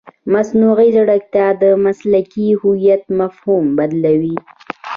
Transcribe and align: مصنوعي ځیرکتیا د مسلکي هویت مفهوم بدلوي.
مصنوعي 0.33 0.89
ځیرکتیا 0.95 1.47
د 1.61 1.63
مسلکي 1.85 2.47
هویت 2.61 3.03
مفهوم 3.19 3.63
بدلوي. 3.77 4.37